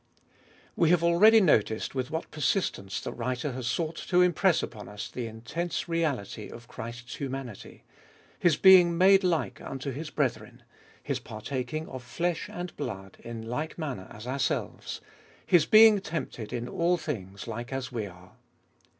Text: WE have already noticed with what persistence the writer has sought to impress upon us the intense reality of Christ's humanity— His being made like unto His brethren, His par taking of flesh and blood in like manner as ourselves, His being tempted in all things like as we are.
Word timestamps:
WE 0.75 0.89
have 0.89 1.03
already 1.03 1.39
noticed 1.39 1.93
with 1.93 2.09
what 2.09 2.31
persistence 2.31 2.99
the 2.99 3.11
writer 3.13 3.51
has 3.51 3.67
sought 3.67 3.97
to 3.97 4.23
impress 4.23 4.63
upon 4.63 4.89
us 4.89 5.07
the 5.07 5.27
intense 5.27 5.87
reality 5.87 6.49
of 6.49 6.67
Christ's 6.67 7.17
humanity— 7.17 7.83
His 8.39 8.57
being 8.57 8.97
made 8.97 9.23
like 9.23 9.61
unto 9.61 9.91
His 9.91 10.09
brethren, 10.09 10.63
His 11.03 11.19
par 11.19 11.41
taking 11.41 11.87
of 11.87 12.01
flesh 12.01 12.49
and 12.49 12.75
blood 12.77 13.17
in 13.19 13.43
like 13.47 13.77
manner 13.77 14.07
as 14.09 14.25
ourselves, 14.25 15.01
His 15.45 15.67
being 15.67 16.01
tempted 16.01 16.51
in 16.51 16.67
all 16.67 16.97
things 16.97 17.47
like 17.47 17.71
as 17.71 17.91
we 17.91 18.07
are. 18.07 18.31